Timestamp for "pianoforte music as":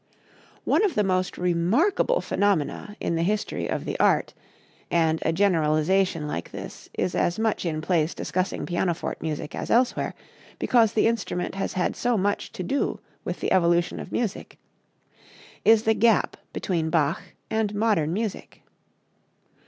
8.65-9.69